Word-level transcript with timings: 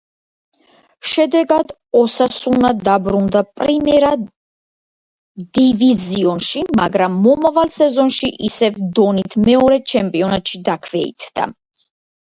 შედეგად 1.09 1.73
„ოსასუნა“ 1.99 2.71
დაბრუნდა 2.87 3.43
პრიმერა 3.59 4.09
დივიზიონში, 5.59 6.63
მაგრამ 6.83 7.21
მომავალ 7.29 7.73
სეზონში 7.79 8.33
ისევ 8.51 8.83
დონით 9.01 9.39
მეორე 9.51 9.81
ჩემპიონატში 9.97 10.67
დაქვეითდა. 10.71 11.51